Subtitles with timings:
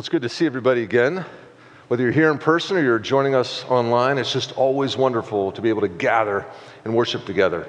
[0.00, 1.26] Well, it's good to see everybody again.
[1.88, 5.60] Whether you're here in person or you're joining us online, it's just always wonderful to
[5.60, 6.46] be able to gather
[6.86, 7.68] and worship together.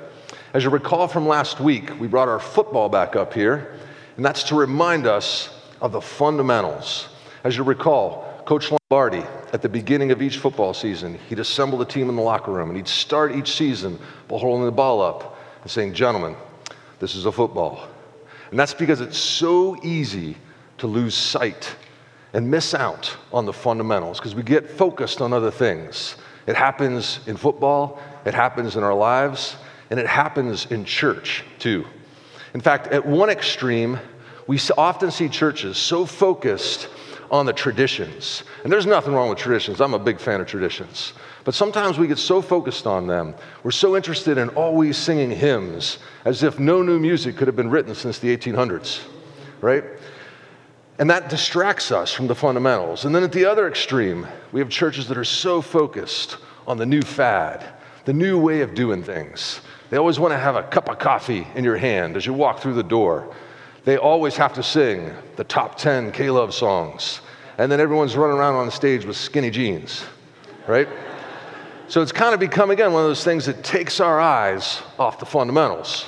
[0.54, 3.74] As you recall from last week, we brought our football back up here,
[4.16, 5.50] and that's to remind us
[5.82, 7.10] of the fundamentals.
[7.44, 11.84] As you recall, Coach Lombardi, at the beginning of each football season, he'd assemble the
[11.84, 15.38] team in the locker room and he'd start each season by holding the ball up
[15.64, 16.38] and saying, Gentlemen,
[16.98, 17.90] this is a football.
[18.52, 20.38] And that's because it's so easy
[20.78, 21.76] to lose sight
[22.34, 26.16] and miss out on the fundamentals because we get focused on other things.
[26.48, 29.56] It happens in football, it happens in our lives,
[29.90, 31.86] and it happens in church too.
[32.54, 34.00] In fact, at one extreme,
[34.48, 36.88] we often see churches so focused
[37.30, 38.44] on the traditions.
[38.64, 39.80] And there's nothing wrong with traditions.
[39.80, 41.14] I'm a big fan of traditions.
[41.46, 43.34] But sometimes we get so focused on them.
[43.64, 47.70] We're so interested in always singing hymns as if no new music could have been
[47.70, 49.02] written since the 1800s,
[49.62, 49.84] right?
[51.00, 53.06] And that distracts us from the fundamentals.
[53.06, 56.86] And then at the other extreme, we have churches that are so focused on the
[56.86, 57.66] new fad,
[58.06, 59.62] the new way of doing things.
[59.90, 62.60] They always want to have a cup of coffee in your hand as you walk
[62.60, 63.34] through the door.
[63.84, 67.22] They always have to sing the top 10 K Love songs.
[67.58, 70.04] And then everyone's running around on stage with skinny jeans,
[70.68, 70.88] right?
[71.88, 75.20] So it's kind of become, again, one of those things that takes our eyes off
[75.20, 76.06] the fundamentals.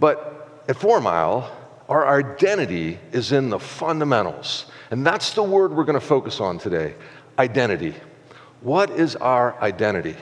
[0.00, 1.50] But at Four Mile,
[1.88, 4.66] our identity is in the fundamentals.
[4.90, 6.94] And that's the word we're going to focus on today
[7.38, 7.94] identity.
[8.60, 10.16] What is our identity?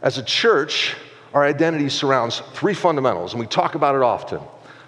[0.00, 0.94] As a church,
[1.34, 4.40] our identity surrounds three fundamentals, and we talk about it often.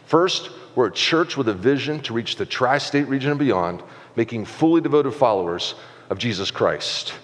[0.06, 3.82] First, we're a church with a vision to reach the tri state region and beyond,
[4.14, 5.74] making fully devoted followers
[6.08, 7.14] of Jesus Christ.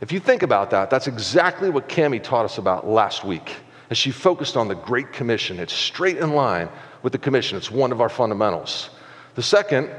[0.00, 3.56] If you think about that, that's exactly what Cami taught us about last week
[3.90, 5.58] as she focused on the Great Commission.
[5.58, 6.68] It's straight in line
[7.02, 8.90] with the commission, it's one of our fundamentals.
[9.34, 9.90] The second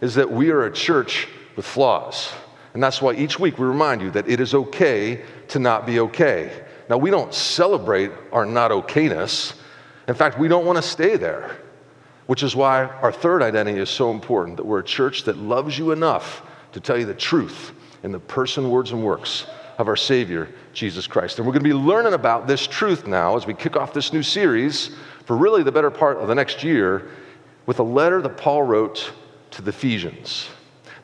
[0.00, 2.32] is that we are a church with flaws.
[2.72, 6.00] And that's why each week we remind you that it is okay to not be
[6.00, 6.64] okay.
[6.88, 9.54] Now, we don't celebrate our not okayness.
[10.08, 11.56] In fact, we don't want to stay there.
[12.26, 15.78] Which is why our third identity is so important that we're a church that loves
[15.78, 17.72] you enough to tell you the truth
[18.02, 19.46] in the person, words, and works
[19.78, 21.38] of our Savior, Jesus Christ.
[21.38, 24.12] And we're going to be learning about this truth now as we kick off this
[24.12, 24.90] new series
[25.24, 27.08] for really the better part of the next year
[27.66, 29.12] with a letter that Paul wrote
[29.52, 30.48] to the Ephesians.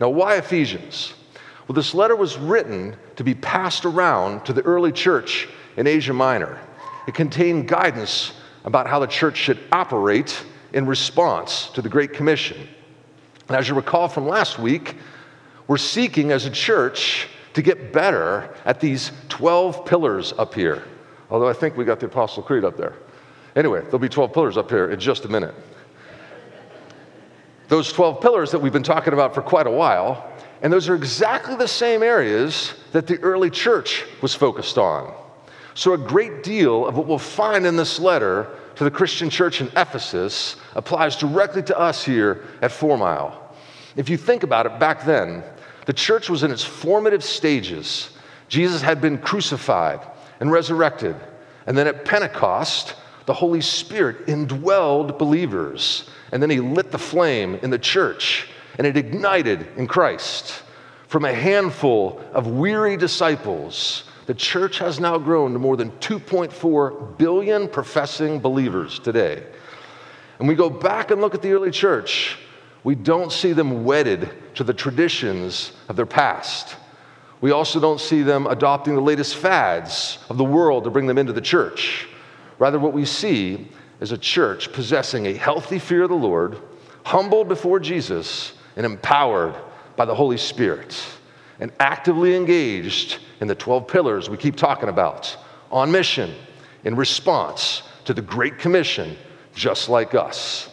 [0.00, 1.14] Now, why Ephesians?
[1.66, 6.12] Well, this letter was written to be passed around to the early church in Asia
[6.12, 6.58] Minor.
[7.06, 8.32] It contained guidance
[8.64, 10.42] about how the church should operate
[10.72, 12.68] in response to the Great Commission.
[13.48, 14.96] And as you recall from last week,
[15.66, 20.84] we're seeking as a church to get better at these 12 pillars up here.
[21.30, 22.94] Although I think we got the Apostle Creed up there.
[23.56, 25.54] Anyway, there'll be 12 pillars up here in just a minute.
[27.68, 30.94] Those 12 pillars that we've been talking about for quite a while, and those are
[30.94, 35.14] exactly the same areas that the early church was focused on.
[35.74, 39.60] So, a great deal of what we'll find in this letter to the Christian church
[39.60, 43.54] in Ephesus applies directly to us here at Four Mile.
[43.94, 45.44] If you think about it, back then,
[45.86, 48.10] the church was in its formative stages.
[48.48, 50.00] Jesus had been crucified
[50.40, 51.16] and resurrected.
[51.66, 52.94] And then at Pentecost,
[53.26, 56.08] the Holy Spirit indwelled believers.
[56.32, 58.48] And then he lit the flame in the church,
[58.78, 60.62] and it ignited in Christ.
[61.08, 67.18] From a handful of weary disciples the church has now grown to more than 2.4
[67.18, 69.42] billion professing believers today.
[70.38, 72.38] And we go back and look at the early church,
[72.84, 76.76] we don't see them wedded to the traditions of their past.
[77.40, 81.18] We also don't see them adopting the latest fads of the world to bring them
[81.18, 82.08] into the church.
[82.58, 83.68] Rather, what we see
[84.00, 86.58] is a church possessing a healthy fear of the Lord,
[87.04, 89.54] humbled before Jesus, and empowered
[89.96, 91.02] by the Holy Spirit
[91.60, 95.36] and actively engaged in the 12 pillars we keep talking about
[95.70, 96.34] on mission
[96.84, 99.16] in response to the Great Commission,
[99.54, 100.70] just like us.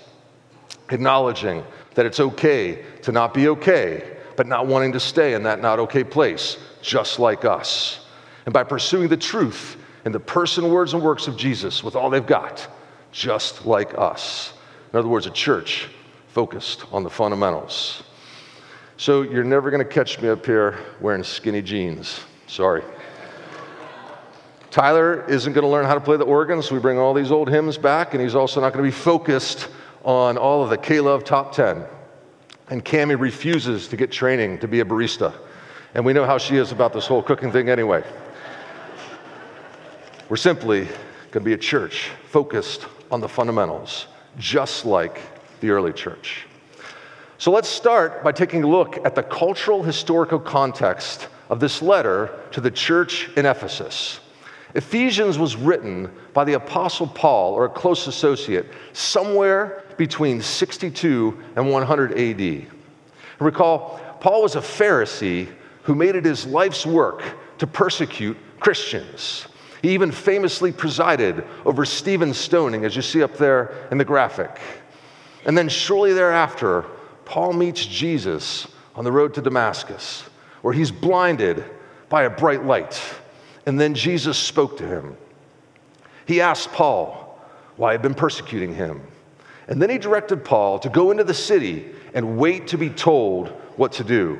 [0.89, 1.63] Acknowledging
[1.97, 5.79] that it's okay to not be okay, but not wanting to stay in that not
[5.79, 8.05] okay place, just like us.
[8.45, 12.11] And by pursuing the truth in the person, words, and works of Jesus with all
[12.11, 12.67] they've got,
[13.11, 14.53] just like us.
[14.93, 15.89] In other words, a church
[16.27, 18.03] focused on the fundamentals.
[18.97, 22.19] So you're never going to catch me up here wearing skinny jeans.
[22.45, 22.83] Sorry.
[24.69, 27.31] Tyler isn't going to learn how to play the organ, so we bring all these
[27.31, 29.69] old hymns back, and he's also not going to be focused
[30.03, 31.83] on all of the K Love top 10.
[32.69, 35.33] And Cami refuses to get training to be a barista.
[35.93, 38.03] And we know how she is about this whole cooking thing anyway.
[40.29, 44.07] We're simply going to be a church focused on the fundamentals,
[44.37, 45.21] just like
[45.61, 46.45] the early church.
[47.37, 52.37] So let's start by taking a look at the cultural historical context of this letter
[52.51, 54.19] to the church in Ephesus.
[54.75, 61.69] Ephesians was written by the Apostle Paul, or a close associate, somewhere between 62 and
[61.69, 62.67] 100 AD.
[63.39, 65.53] Recall, Paul was a Pharisee
[65.83, 67.23] who made it his life's work
[67.59, 69.47] to persecute Christians.
[69.81, 74.59] He even famously presided over Stephen's stoning, as you see up there in the graphic.
[75.45, 76.85] And then shortly thereafter,
[77.25, 80.23] Paul meets Jesus on the road to Damascus,
[80.61, 81.63] where he's blinded
[82.09, 83.01] by a bright light.
[83.65, 85.15] And then Jesus spoke to him.
[86.25, 87.39] He asked Paul
[87.75, 89.01] why he'd been persecuting him.
[89.67, 93.49] And then he directed Paul to go into the city and wait to be told
[93.75, 94.39] what to do.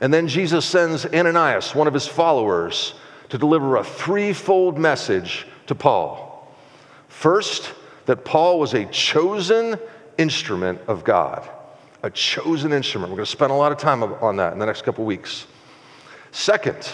[0.00, 2.94] And then Jesus sends Ananias, one of his followers,
[3.28, 6.52] to deliver a threefold message to Paul.
[7.08, 7.72] First,
[8.06, 9.78] that Paul was a chosen
[10.18, 11.48] instrument of God.
[12.02, 13.10] A chosen instrument.
[13.10, 15.46] We're going to spend a lot of time on that in the next couple weeks.
[16.32, 16.90] Second,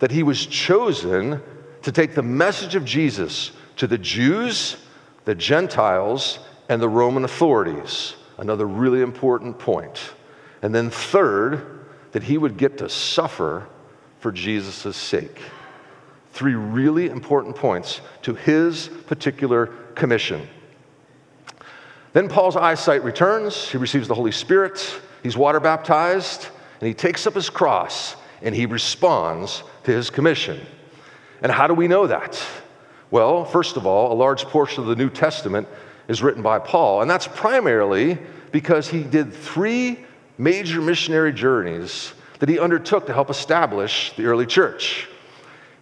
[0.00, 1.40] that he was chosen
[1.82, 4.76] to take the message of Jesus to the Jews,
[5.24, 6.38] the Gentiles,
[6.68, 8.14] and the Roman authorities.
[8.38, 10.12] Another really important point.
[10.62, 13.66] And then, third, that he would get to suffer
[14.20, 15.40] for Jesus' sake.
[16.32, 20.48] Three really important points to his particular commission.
[22.12, 26.48] Then Paul's eyesight returns, he receives the Holy Spirit, he's water baptized,
[26.80, 30.60] and he takes up his cross and he responds to his commission.
[31.42, 32.40] And how do we know that?
[33.14, 35.68] Well, first of all, a large portion of the New Testament
[36.08, 38.18] is written by Paul, and that's primarily
[38.50, 40.04] because he did three
[40.36, 45.08] major missionary journeys that he undertook to help establish the early church.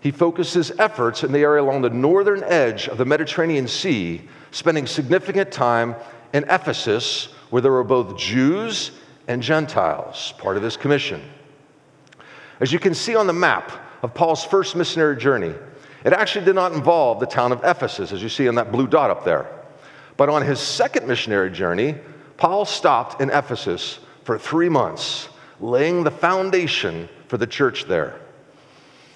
[0.00, 4.20] He focused his efforts in the area along the northern edge of the Mediterranean Sea,
[4.50, 5.96] spending significant time
[6.34, 8.90] in Ephesus, where there were both Jews
[9.26, 11.22] and Gentiles, part of his commission.
[12.60, 15.54] As you can see on the map of Paul's first missionary journey,
[16.04, 18.86] it actually did not involve the town of Ephesus, as you see on that blue
[18.86, 19.46] dot up there.
[20.16, 21.96] But on his second missionary journey,
[22.36, 25.28] Paul stopped in Ephesus for three months,
[25.60, 28.20] laying the foundation for the church there.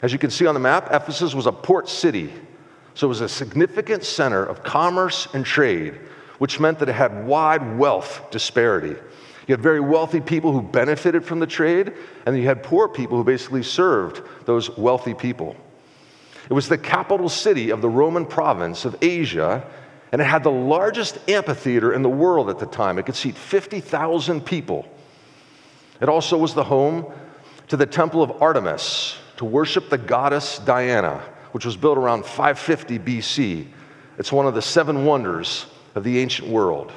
[0.03, 2.33] As you can see on the map, Ephesus was a port city,
[2.95, 5.95] so it was a significant center of commerce and trade,
[6.39, 8.95] which meant that it had wide wealth disparity.
[9.47, 11.95] You had very wealthy people who benefited from the trade,
[12.27, 15.57] and you had poor people who basically served those wealthy people.
[16.49, 19.65] It was the capital city of the Roman province of Asia,
[20.13, 22.99] and it had the largest amphitheater in the world at the time.
[22.99, 24.87] It could seat 50,000 people.
[26.01, 27.07] It also was the home
[27.69, 31.23] to the Temple of Artemis to worship the goddess Diana,
[31.53, 33.67] which was built around 550 BC.
[34.19, 36.93] It's one of the seven wonders of the ancient world.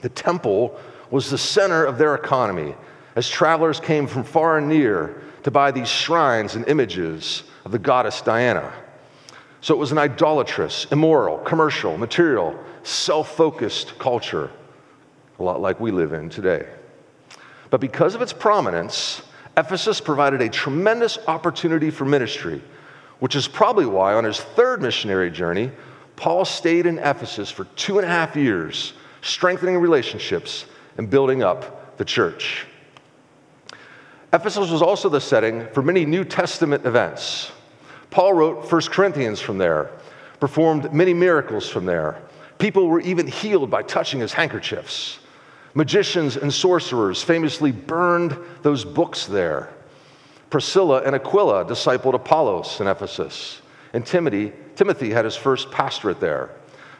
[0.00, 0.78] The temple
[1.10, 2.74] was the center of their economy
[3.16, 7.78] as travelers came from far and near to buy these shrines and images of the
[7.78, 8.70] goddess Diana.
[9.62, 14.50] So it was an idolatrous, immoral, commercial, material, self focused culture,
[15.38, 16.68] a lot like we live in today.
[17.70, 19.22] But because of its prominence,
[19.56, 22.60] Ephesus provided a tremendous opportunity for ministry,
[23.18, 25.72] which is probably why on his third missionary journey,
[26.16, 28.92] Paul stayed in Ephesus for two and a half years,
[29.22, 30.66] strengthening relationships
[30.98, 32.66] and building up the church.
[34.32, 37.50] Ephesus was also the setting for many New Testament events.
[38.10, 39.90] Paul wrote 1 Corinthians from there,
[40.38, 42.20] performed many miracles from there.
[42.58, 45.18] People were even healed by touching his handkerchiefs.
[45.74, 49.70] Magicians and sorcerers famously burned those books there.
[50.50, 56.50] Priscilla and Aquila discipled Apollos in Ephesus, and Timothy, Timothy had his first pastorate there.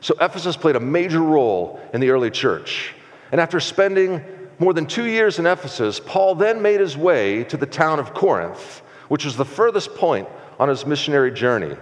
[0.01, 2.95] So Ephesus played a major role in the early church.
[3.33, 4.25] And after spending
[4.59, 8.15] more than two years in Ephesus, Paul then made his way to the town of
[8.15, 11.77] Corinth, which was the furthest point on his missionary journey.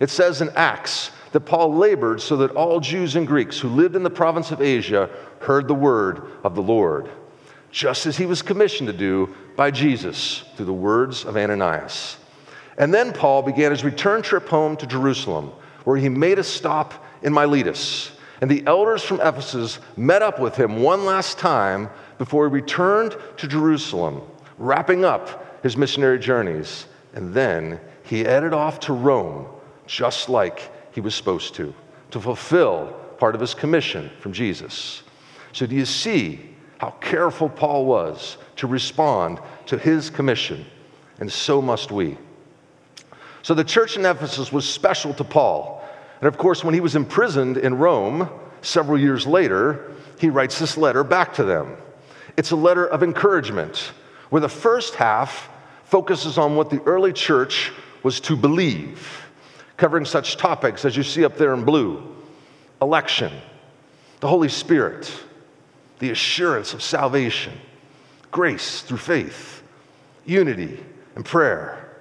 [0.00, 3.96] It says in Acts that Paul labored so that all Jews and Greeks who lived
[3.96, 5.10] in the province of Asia
[5.40, 7.10] heard the word of the Lord,
[7.70, 12.16] just as he was commissioned to do by Jesus through the words of Ananias.
[12.78, 15.52] And then Paul began his return trip home to Jerusalem,
[15.84, 18.12] where he made a stop in Miletus.
[18.40, 21.90] And the elders from Ephesus met up with him one last time
[22.22, 24.22] before he returned to Jerusalem,
[24.56, 26.86] wrapping up his missionary journeys.
[27.14, 29.48] And then he headed off to Rome,
[29.88, 31.74] just like he was supposed to,
[32.12, 35.02] to fulfill part of his commission from Jesus.
[35.52, 40.64] So, do you see how careful Paul was to respond to his commission?
[41.18, 42.16] And so must we.
[43.42, 45.84] So, the church in Ephesus was special to Paul.
[46.20, 48.28] And of course, when he was imprisoned in Rome
[48.60, 51.78] several years later, he writes this letter back to them.
[52.36, 53.92] It's a letter of encouragement,
[54.30, 55.50] where the first half
[55.84, 57.72] focuses on what the early church
[58.02, 59.22] was to believe,
[59.76, 62.08] covering such topics as you see up there in blue
[62.80, 63.32] election,
[64.20, 65.12] the Holy Spirit,
[66.00, 67.52] the assurance of salvation,
[68.30, 69.62] grace through faith,
[70.24, 70.82] unity,
[71.14, 71.96] and prayer.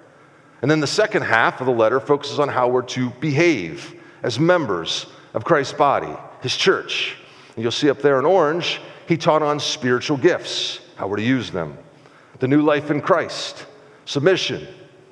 [0.62, 4.40] And then the second half of the letter focuses on how we're to behave as
[4.40, 7.16] members of Christ's body, his church.
[7.56, 11.24] And you'll see up there in orange, he taught on spiritual gifts, how we're to
[11.24, 11.78] use them,
[12.40, 13.66] the new life in Christ,
[14.06, 14.68] submission,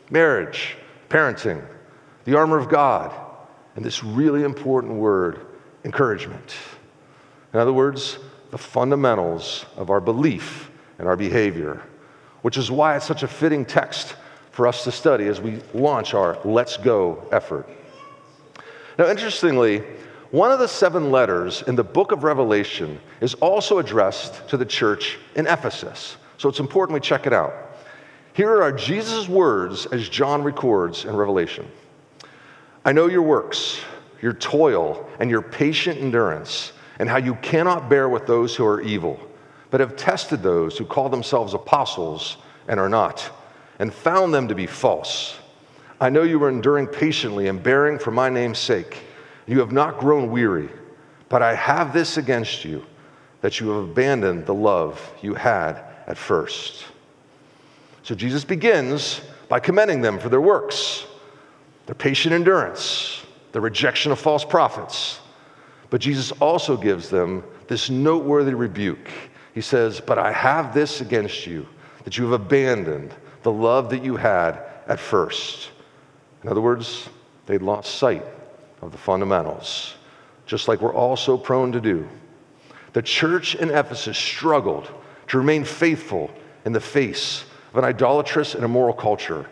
[0.09, 0.75] marriage,
[1.09, 1.63] parenting,
[2.25, 3.13] the armor of God,
[3.75, 5.45] and this really important word,
[5.83, 6.55] encouragement.
[7.53, 8.19] In other words,
[8.51, 11.81] the fundamentals of our belief and our behavior,
[12.41, 14.15] which is why it's such a fitting text
[14.51, 17.69] for us to study as we launch our Let's Go effort.
[18.97, 19.83] Now, interestingly,
[20.31, 24.65] one of the seven letters in the book of Revelation is also addressed to the
[24.65, 26.17] church in Ephesus.
[26.37, 27.53] So it's important we check it out.
[28.33, 31.67] Here are Jesus' words as John records in Revelation
[32.85, 33.81] I know your works,
[34.21, 38.81] your toil, and your patient endurance, and how you cannot bear with those who are
[38.81, 39.19] evil,
[39.71, 43.29] but have tested those who call themselves apostles and are not,
[43.79, 45.37] and found them to be false.
[45.99, 49.03] I know you are enduring patiently and bearing for my name's sake.
[49.49, 50.69] You have not grown weary,
[51.27, 52.85] but I have this against you
[53.41, 56.85] that you have abandoned the love you had at first.
[58.03, 61.07] So Jesus begins by commending them for their works,
[61.87, 65.19] their patient endurance, the rejection of false prophets.
[65.89, 69.09] But Jesus also gives them this noteworthy rebuke.
[69.55, 71.65] He says, But I have this against you,
[72.03, 75.71] that you have abandoned the love that you had at first.
[76.43, 77.09] In other words,
[77.47, 78.23] they'd lost sight
[78.81, 79.95] of the fundamentals,
[80.45, 82.07] just like we're all so prone to do.
[82.93, 84.89] The church in Ephesus struggled
[85.27, 86.31] to remain faithful
[86.65, 89.47] in the face of an idolatrous and immoral culture.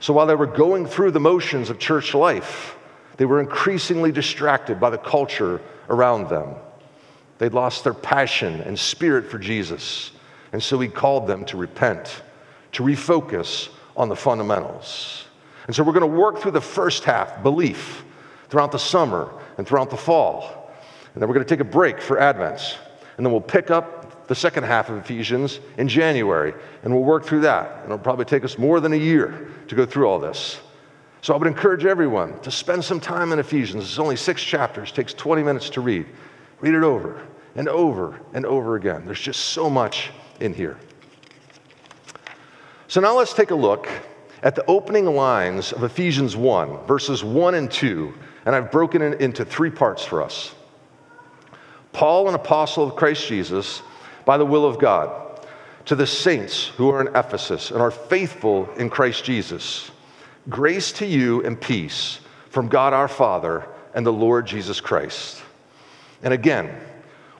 [0.00, 2.76] So while they were going through the motions of church life,
[3.18, 6.54] they were increasingly distracted by the culture around them.
[7.38, 10.12] They'd lost their passion and spirit for Jesus.
[10.52, 12.22] And so he called them to repent,
[12.72, 15.24] to refocus on the fundamentals.
[15.66, 18.04] And so we're going to work through the first half, belief,
[18.52, 20.70] throughout the summer and throughout the fall.
[21.14, 22.76] And then we're going to take a break for Advents.
[23.16, 27.24] And then we'll pick up the second half of Ephesians in January, and we'll work
[27.24, 27.76] through that.
[27.76, 30.60] And it'll probably take us more than a year to go through all this.
[31.22, 33.84] So I would encourage everyone to spend some time in Ephesians.
[33.84, 36.04] It's only six chapters, takes 20 minutes to read.
[36.60, 39.06] Read it over and over and over again.
[39.06, 40.76] There's just so much in here.
[42.86, 43.88] So now let's take a look
[44.42, 48.12] at the opening lines of Ephesians 1, verses 1 and 2,
[48.44, 50.54] and I've broken it into three parts for us.
[51.92, 53.82] Paul, an apostle of Christ Jesus,
[54.24, 55.40] by the will of God,
[55.86, 59.90] to the saints who are in Ephesus and are faithful in Christ Jesus.
[60.48, 62.20] Grace to you and peace
[62.50, 65.42] from God our Father and the Lord Jesus Christ.
[66.22, 66.74] And again,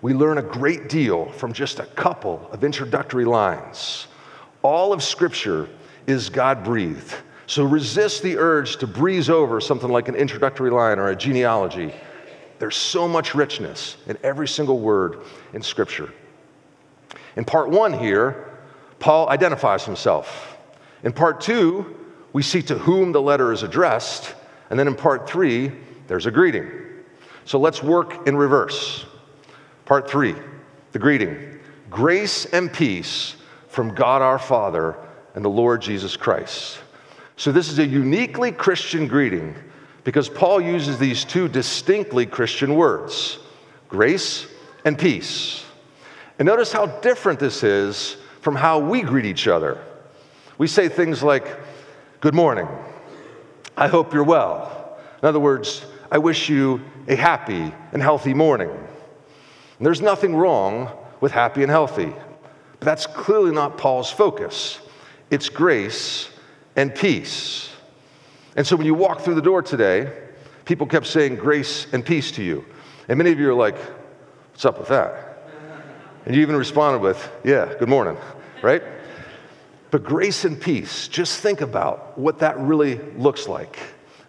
[0.03, 4.09] we learn a great deal from just a couple of introductory lines.
[4.63, 5.69] All of Scripture
[6.07, 7.15] is God breathed.
[7.53, 11.93] So resist the urge to breeze over something like an introductory line or a genealogy.
[12.59, 15.19] There's so much richness in every single word
[15.53, 16.11] in Scripture.
[17.37, 18.59] In part one here,
[19.01, 20.57] Paul identifies himself.
[21.03, 21.95] In part two,
[22.33, 24.35] we see to whom the letter is addressed.
[24.71, 25.73] And then in part three,
[26.07, 26.71] there's a greeting.
[27.45, 29.05] So let's work in reverse.
[29.85, 30.37] Part three,
[30.93, 31.59] the greeting
[31.91, 33.37] Grace and peace
[33.69, 34.97] from God our Father
[35.35, 36.79] and the Lord Jesus Christ.
[37.37, 39.55] So this is a uniquely Christian greeting
[40.05, 43.39] because Paul uses these two distinctly Christian words
[43.89, 44.47] grace
[44.85, 45.65] and peace.
[46.39, 49.79] And notice how different this is from how we greet each other.
[50.59, 51.47] We say things like,
[52.21, 52.69] Good morning.
[53.77, 54.99] I hope you're well.
[55.23, 58.71] In other words, I wish you a happy and healthy morning.
[58.71, 62.13] And there's nothing wrong with happy and healthy,
[62.79, 64.79] but that's clearly not Paul's focus.
[65.31, 66.29] It's grace
[66.77, 67.71] and peace.
[68.57, 70.13] And so when you walk through the door today,
[70.65, 72.65] people kept saying grace and peace to you.
[73.09, 73.77] And many of you are like,
[74.53, 75.49] What's up with that?
[76.27, 78.17] And you even responded with, Yeah, good morning,
[78.63, 78.83] right?
[79.91, 83.79] But grace and peace, just think about what that really looks like.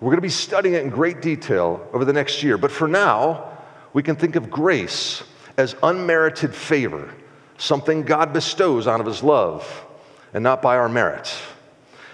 [0.01, 2.57] We're going to be studying it in great detail over the next year.
[2.57, 3.57] But for now,
[3.93, 5.23] we can think of grace
[5.55, 7.13] as unmerited favor,
[7.57, 9.85] something God bestows out of his love
[10.33, 11.33] and not by our merit.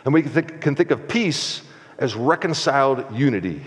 [0.06, 1.62] And we can think, can think of peace
[1.98, 3.62] as reconciled unity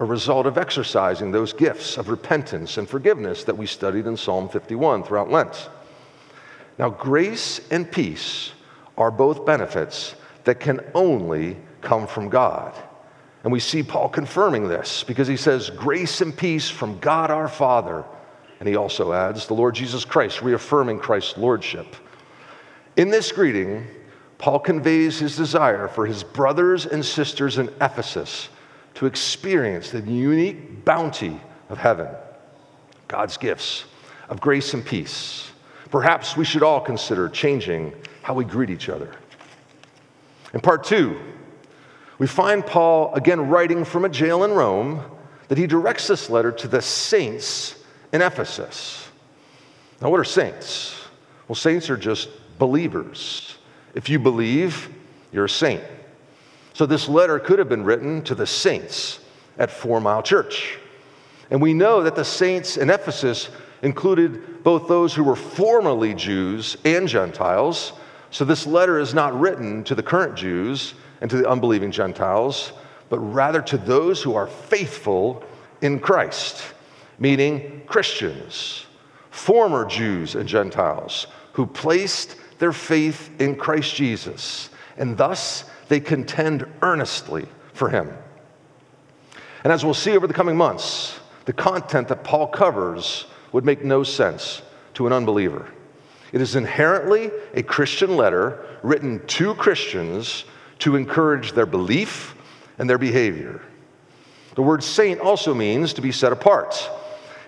[0.00, 4.48] a result of exercising those gifts of repentance and forgiveness that we studied in Psalm
[4.48, 5.68] 51 throughout Lent.
[6.78, 8.52] Now, grace and peace
[8.96, 12.74] are both benefits that can only come from God.
[13.42, 17.48] And we see Paul confirming this because he says, Grace and peace from God our
[17.48, 18.04] Father.
[18.60, 21.96] And he also adds, the Lord Jesus Christ, reaffirming Christ's lordship.
[22.96, 23.86] In this greeting,
[24.38, 28.48] Paul conveys his desire for his brothers and sisters in Ephesus
[28.94, 32.08] to experience the unique bounty of heaven,
[33.08, 33.84] God's gifts
[34.28, 35.50] of grace and peace.
[35.90, 37.92] Perhaps we should all consider changing
[38.22, 39.14] how we greet each other.
[40.54, 41.18] In part two,
[42.18, 45.02] we find Paul again writing from a jail in Rome
[45.48, 47.76] that he directs this letter to the saints
[48.12, 49.08] in Ephesus.
[50.00, 50.94] Now, what are saints?
[51.46, 52.28] Well, saints are just
[52.58, 53.57] believers.
[53.98, 54.90] If you believe,
[55.32, 55.82] you're a saint.
[56.72, 59.18] So this letter could have been written to the saints
[59.58, 60.78] at Four Mile Church.
[61.50, 63.48] And we know that the saints in Ephesus
[63.82, 67.92] included both those who were formerly Jews and Gentiles.
[68.30, 72.74] So this letter is not written to the current Jews and to the unbelieving Gentiles,
[73.08, 75.42] but rather to those who are faithful
[75.80, 76.62] in Christ,
[77.18, 78.86] meaning Christians,
[79.30, 81.26] former Jews and Gentiles
[81.58, 88.12] who placed their faith in Christ Jesus, and thus they contend earnestly for him.
[89.64, 93.84] And as we'll see over the coming months, the content that Paul covers would make
[93.84, 94.62] no sense
[94.94, 95.66] to an unbeliever.
[96.32, 100.44] It is inherently a Christian letter written to Christians
[100.80, 102.34] to encourage their belief
[102.78, 103.62] and their behavior.
[104.54, 106.90] The word saint also means to be set apart.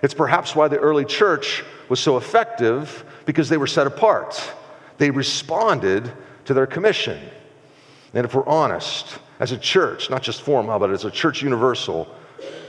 [0.01, 4.41] It's perhaps why the early church was so effective because they were set apart.
[5.01, 6.13] They responded
[6.45, 7.19] to their commission.
[8.13, 11.41] And if we're honest, as a church, not just Four Mile, but as a church
[11.41, 12.07] universal,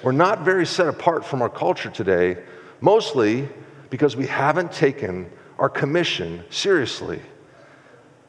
[0.03, 2.43] we're not very set apart from our culture today,
[2.81, 3.51] mostly
[3.91, 7.21] because we haven't taken our commission seriously.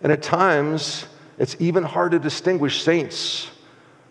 [0.02, 1.06] And at times,
[1.38, 3.52] it's even hard to distinguish saints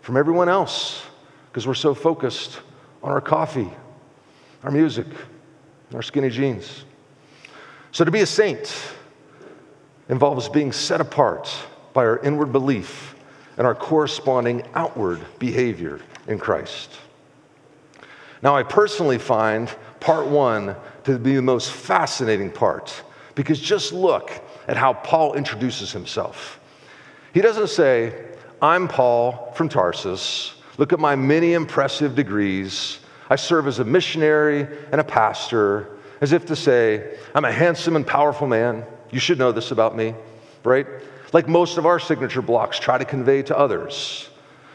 [0.01, 1.03] from everyone else
[1.51, 2.61] because we're so focused
[3.03, 3.69] on our coffee,
[4.63, 5.05] our music,
[5.93, 6.83] our skinny jeans.
[7.91, 8.75] So to be a saint,
[10.09, 11.49] involves being set apart
[11.93, 13.15] by our inward belief
[13.57, 16.91] and our corresponding outward behavior in Christ.
[18.41, 23.03] Now, I personally find part one to be the most fascinating part
[23.35, 24.31] because just look
[24.67, 26.59] at how Paul introduces himself.
[27.33, 28.25] He doesn't say,
[28.61, 30.53] I'm Paul from Tarsus.
[30.77, 32.99] Look at my many impressive degrees.
[33.29, 37.95] I serve as a missionary and a pastor, as if to say, I'm a handsome
[37.95, 38.85] and powerful man.
[39.13, 40.15] You should know this about me,
[40.63, 40.87] right?
[41.33, 44.27] Like most of our signature blocks try to convey to others.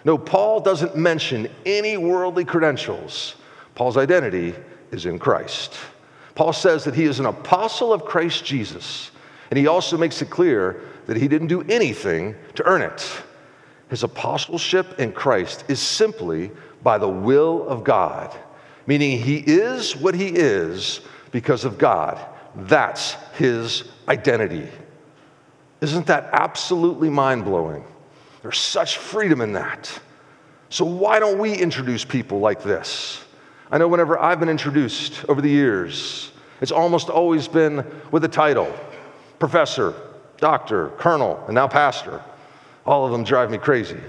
[0.04, 3.34] No, Paul doesn't mention any worldly credentials.
[3.74, 4.54] Paul's identity
[4.92, 5.74] is in Christ.
[6.36, 9.10] Paul says that he is an apostle of Christ Jesus,
[9.50, 13.10] and he also makes it clear that he didn't do anything to earn it.
[13.90, 16.52] His apostleship in Christ is simply
[16.84, 18.36] by the will of God,
[18.86, 21.00] meaning he is what he is
[21.32, 22.24] because of God.
[22.54, 24.68] That's his identity.
[25.80, 27.84] Isn't that absolutely mind blowing?
[28.42, 29.90] There's such freedom in that.
[30.70, 33.24] So, why don't we introduce people like this?
[33.70, 38.28] I know whenever I've been introduced over the years, it's almost always been with a
[38.28, 38.72] title
[39.38, 39.94] professor,
[40.38, 42.22] doctor, colonel, and now pastor.
[42.84, 44.00] All of them drive me crazy.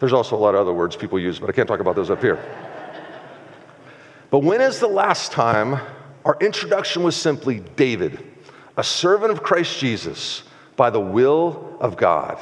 [0.00, 2.10] There's also a lot of other words people use, but I can't talk about those
[2.10, 2.42] up here.
[4.30, 5.80] but when is the last time
[6.28, 8.24] our introduction was simply David?
[8.78, 10.44] a servant of Christ Jesus
[10.76, 12.38] by the will of God.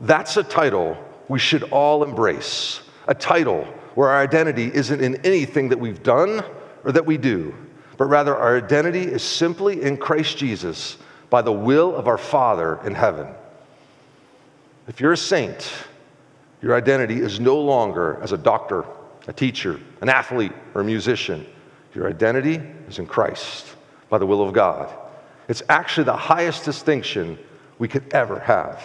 [0.00, 0.96] That's a title
[1.28, 2.80] we should all embrace.
[3.08, 3.64] A title
[3.96, 6.42] where our identity isn't in anything that we've done
[6.84, 7.52] or that we do,
[7.96, 10.98] but rather our identity is simply in Christ Jesus
[11.30, 13.26] by the will of our Father in heaven.
[14.86, 15.68] If you're a saint,
[16.62, 18.84] your identity is no longer as a doctor,
[19.26, 21.44] a teacher, an athlete, or a musician.
[21.94, 23.66] Your identity is in Christ
[24.08, 24.92] by the will of God.
[25.48, 27.38] It's actually the highest distinction
[27.78, 28.82] we could ever have.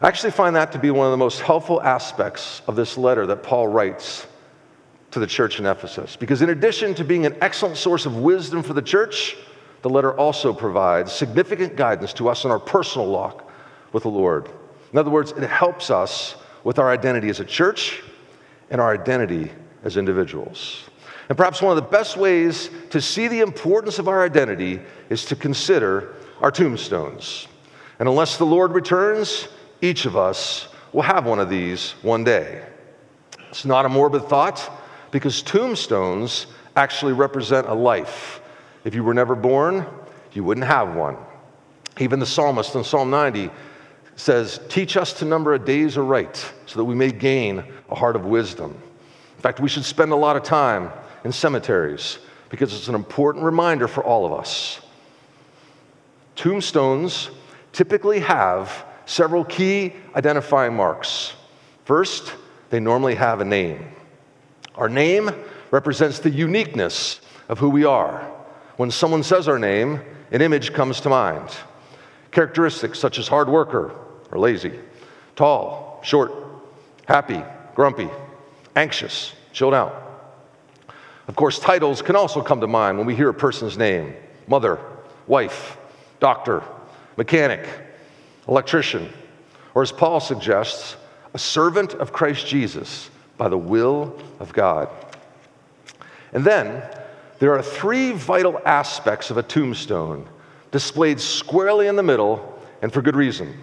[0.00, 3.26] I actually find that to be one of the most helpful aspects of this letter
[3.26, 4.26] that Paul writes
[5.12, 6.16] to the church in Ephesus.
[6.16, 9.36] Because in addition to being an excellent source of wisdom for the church,
[9.80, 13.50] the letter also provides significant guidance to us in our personal walk
[13.92, 14.50] with the Lord.
[14.92, 18.02] In other words, it helps us with our identity as a church
[18.70, 19.50] and our identity
[19.86, 20.84] as individuals.
[21.28, 25.24] And perhaps one of the best ways to see the importance of our identity is
[25.26, 27.46] to consider our tombstones.
[28.00, 29.48] And unless the Lord returns,
[29.80, 32.64] each of us will have one of these one day.
[33.48, 34.70] It's not a morbid thought
[35.12, 38.40] because tombstones actually represent a life.
[38.84, 39.86] If you were never born,
[40.32, 41.16] you wouldn't have one.
[41.98, 43.50] Even the psalmist in Psalm 90
[44.16, 48.16] says, Teach us to number our days aright so that we may gain a heart
[48.16, 48.76] of wisdom.
[49.36, 50.90] In fact, we should spend a lot of time
[51.24, 52.18] in cemeteries
[52.48, 54.80] because it's an important reminder for all of us.
[56.36, 57.30] Tombstones
[57.72, 61.34] typically have several key identifying marks.
[61.84, 62.34] First,
[62.70, 63.86] they normally have a name.
[64.74, 65.30] Our name
[65.70, 68.20] represents the uniqueness of who we are.
[68.76, 71.48] When someone says our name, an image comes to mind.
[72.30, 73.94] Characteristics such as hard worker
[74.30, 74.78] or lazy,
[75.36, 76.32] tall, short,
[77.06, 77.42] happy,
[77.74, 78.08] grumpy,
[78.76, 80.02] anxious, chilled out.
[81.26, 84.14] Of course, titles can also come to mind when we hear a person's name
[84.46, 84.78] mother,
[85.26, 85.76] wife,
[86.20, 86.62] doctor,
[87.16, 87.66] mechanic,
[88.46, 89.12] electrician,
[89.74, 90.96] or as Paul suggests,
[91.34, 94.88] a servant of Christ Jesus by the will of God.
[96.32, 96.82] And then
[97.38, 100.26] there are three vital aspects of a tombstone
[100.70, 103.54] displayed squarely in the middle and for good reason.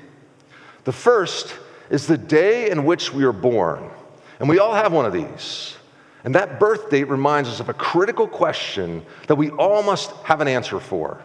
[0.83, 1.55] The first
[1.89, 3.89] is the day in which we are born,
[4.43, 5.77] and we all have one of these.
[6.25, 10.41] And that birth date reminds us of a critical question that we all must have
[10.41, 11.23] an answer for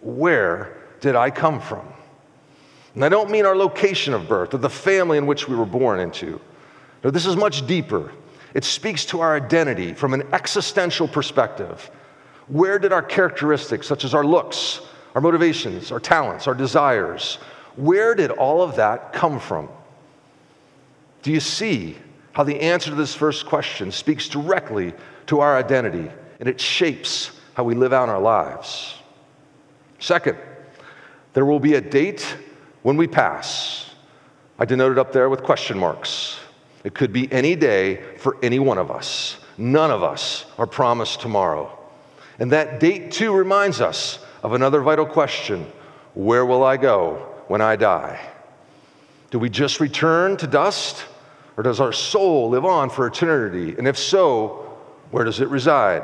[0.00, 1.88] Where did I come from?
[2.94, 5.66] And I don't mean our location of birth or the family in which we were
[5.66, 6.40] born into.
[7.02, 8.12] No, this is much deeper.
[8.54, 11.90] It speaks to our identity from an existential perspective.
[12.46, 14.82] Where did our characteristics, such as our looks,
[15.16, 17.38] our motivations, our talents, our desires,
[17.74, 19.68] where did all of that come from?
[21.24, 21.96] Do you see
[22.36, 24.92] how the answer to this first question speaks directly
[25.24, 28.94] to our identity and it shapes how we live out our lives?
[30.00, 30.36] Second,
[31.32, 32.36] there will be a date
[32.82, 33.88] when we pass.
[34.58, 36.38] I denoted up there with question marks.
[36.84, 39.38] It could be any day for any one of us.
[39.56, 41.74] None of us are promised tomorrow.
[42.38, 45.66] And that date, too, reminds us of another vital question
[46.12, 47.14] Where will I go
[47.48, 48.20] when I die?
[49.30, 51.06] Do we just return to dust,
[51.56, 53.74] or does our soul live on for eternity?
[53.76, 54.78] And if so,
[55.10, 56.02] where does it reside?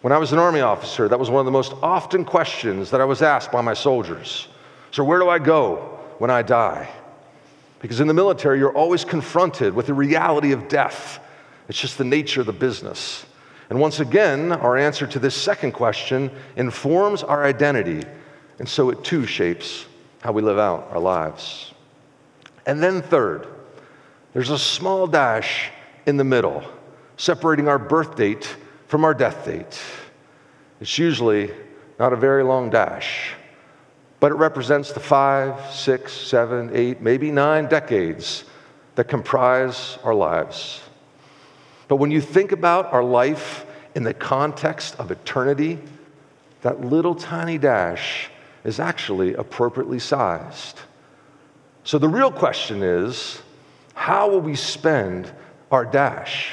[0.00, 3.00] When I was an Army officer, that was one of the most often questions that
[3.00, 4.48] I was asked by my soldiers.
[4.90, 6.88] So, where do I go when I die?
[7.80, 11.20] Because in the military, you're always confronted with the reality of death.
[11.68, 13.24] It's just the nature of the business.
[13.70, 18.04] And once again, our answer to this second question informs our identity,
[18.58, 19.84] and so it too shapes
[20.22, 21.72] how we live out our lives.
[22.66, 23.46] And then, third,
[24.32, 25.70] there's a small dash
[26.06, 26.62] in the middle,
[27.16, 29.80] separating our birth date from our death date.
[30.80, 31.50] It's usually
[31.98, 33.34] not a very long dash
[34.20, 38.44] but it represents the five, six, seven, eight, maybe nine decades
[38.96, 40.80] that comprise our lives.
[41.86, 43.64] But when you think about our life
[43.94, 45.78] in the context of eternity,
[46.62, 48.28] that little tiny dash
[48.64, 50.80] is actually appropriately sized.
[51.84, 53.40] So the real question is
[53.98, 55.30] how will we spend
[55.72, 56.50] our dash?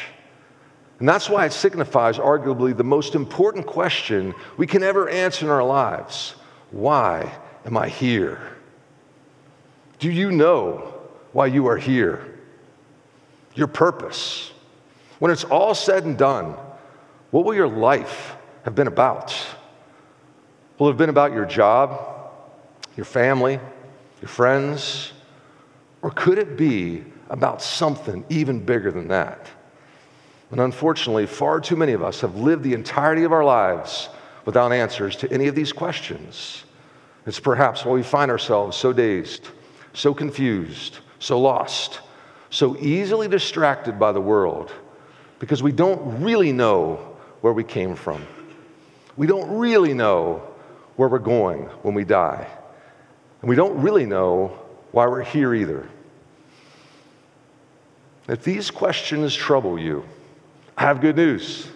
[0.97, 5.51] And that's why it signifies arguably the most important question we can ever answer in
[5.51, 6.33] our lives.
[6.71, 7.31] Why
[7.63, 8.41] am I here?
[9.99, 10.91] Do you know
[11.33, 12.25] why you are here?
[13.53, 14.51] Your purpose.
[15.19, 16.55] When it's all said and done,
[17.29, 19.35] what will your life have been about?
[20.79, 22.31] Will it have been about your job,
[22.97, 23.59] your family,
[24.19, 25.13] your friends?
[26.01, 29.47] Or could it be about something even bigger than that?
[30.51, 34.09] And unfortunately, far too many of us have lived the entirety of our lives
[34.45, 36.63] without answers to any of these questions.
[37.25, 39.47] It's perhaps why we find ourselves so dazed,
[39.93, 42.01] so confused, so lost,
[42.51, 44.71] so easily distracted by the world
[45.39, 48.25] because we don't really know where we came from.
[49.17, 50.43] We don't really know
[50.95, 52.47] where we're going when we die.
[53.41, 54.47] And we don't really know
[54.91, 55.89] why we're here either.
[58.27, 60.03] If these questions trouble you,
[60.77, 61.67] I have good news.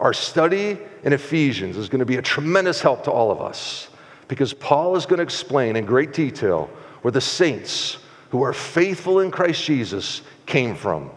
[0.00, 3.88] Our study in Ephesians is going to be a tremendous help to all of us
[4.28, 6.70] because Paul is going to explain in great detail
[7.02, 7.98] where the saints
[8.30, 11.10] who are faithful in Christ Jesus came from,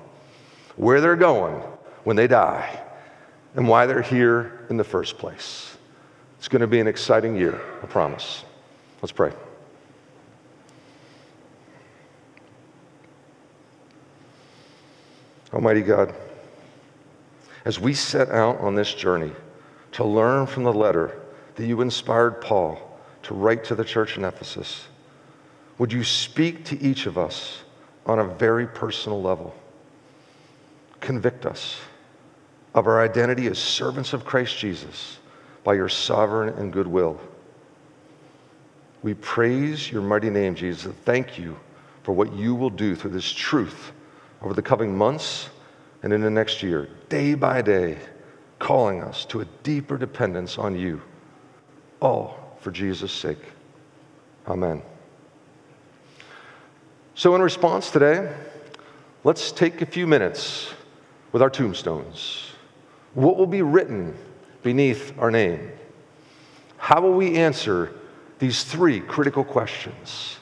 [0.76, 1.62] where they're going
[2.04, 2.82] when they die,
[3.56, 5.78] and why they're here in the first place.
[6.38, 8.44] It's going to be an exciting year, I promise.
[9.02, 9.32] Let's pray.
[15.56, 16.14] Almighty God,
[17.64, 19.32] as we set out on this journey
[19.94, 21.18] to learn from the letter
[21.56, 24.86] that you inspired Paul to write to the church in Ephesus.
[25.78, 27.64] Would you speak to each of us
[28.06, 29.56] on a very personal level?
[31.00, 31.78] Convict us
[32.74, 35.20] of our identity as servants of Christ Jesus
[35.64, 37.18] by your sovereign and good will.
[39.04, 40.94] We praise your mighty name, Jesus.
[41.06, 41.58] Thank you
[42.04, 43.94] for what you will do through this truth
[44.42, 45.50] over the coming months
[46.04, 47.98] and in the next year, day by day,
[48.60, 51.02] calling us to a deeper dependence on you,
[52.00, 53.44] all for Jesus' sake.
[54.48, 54.82] Amen.
[57.16, 58.32] So, in response today,
[59.24, 60.74] let's take a few minutes
[61.32, 62.52] with our tombstones.
[63.14, 64.16] What will be written
[64.62, 65.72] beneath our name?
[66.78, 67.94] How will we answer
[68.40, 70.38] these three critical questions?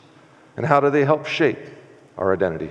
[0.57, 1.59] And how do they help shape
[2.17, 2.69] our identity?